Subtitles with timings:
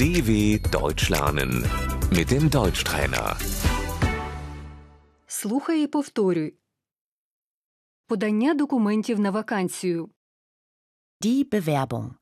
[0.00, 1.50] DW Deutsch lernen
[2.10, 3.36] mit dem Deutschtrainer.
[5.26, 6.54] Слухай і повторюй.
[8.06, 10.10] Подання документів на вакансію.
[11.20, 12.14] Die Bewerbung.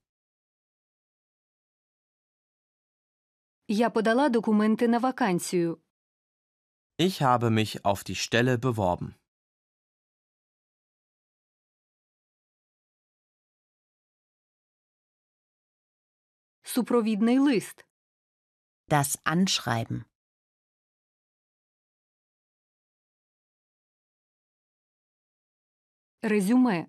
[3.69, 5.79] Я подала документи на вакансію.
[6.99, 9.15] Ich habe mich auf die Stelle beworben.
[16.69, 17.85] Супровідний лист.
[18.89, 20.05] Das Anschreiben.
[26.23, 26.87] Резюме.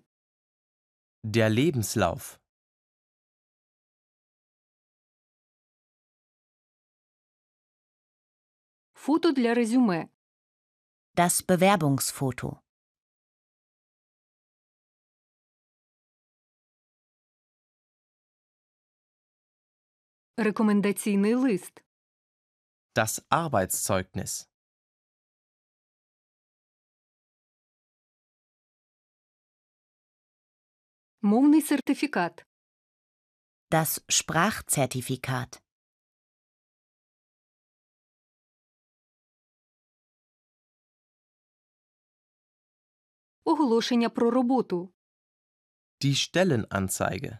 [1.24, 2.38] Der Lebenslauf.
[8.94, 10.08] Фото для резюме.
[11.14, 12.60] Das Bewerbungsfoto.
[20.36, 21.82] Рекомендаційний лист.
[22.94, 24.48] Das Arbeitszeugnis.
[31.22, 32.46] Мовний сертифікат.
[33.70, 35.62] Das Sprachzertifikat.
[43.44, 44.92] Оголошення про роботу.
[46.00, 47.38] Die Stellenanzeige.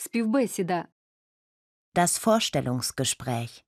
[0.00, 0.88] Співбесіда.
[1.94, 3.64] Das Vorstellungsgespräch.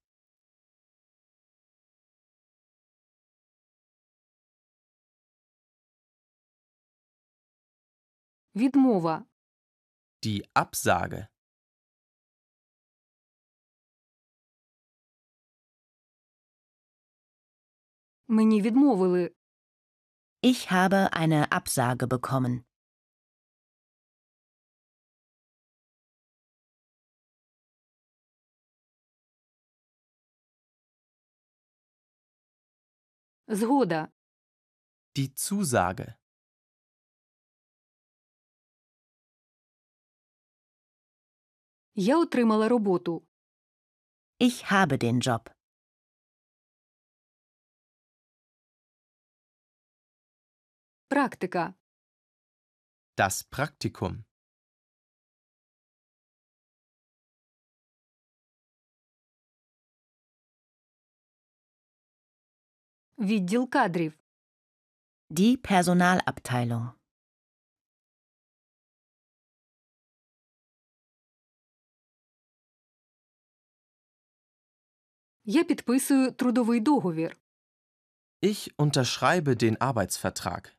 [8.57, 9.25] Відмова.
[10.23, 11.27] Die Absage.
[18.29, 19.35] Мені відмовили.
[20.43, 22.65] Ich habe eine Absage bekommen.
[33.53, 34.13] Згода.
[35.17, 36.17] Die Zusage.
[41.95, 43.27] Я отримала роботу.
[44.39, 45.51] Ich habe den Job.
[51.09, 51.75] Практика.
[53.17, 54.25] Das Praktikum.
[63.23, 64.19] Відділ кадрів.
[65.31, 66.91] Die Personalabteilung.
[75.45, 77.37] Я підписую трудовий договір.
[78.43, 80.79] Ich unterschreibe den Arbeitsvertrag.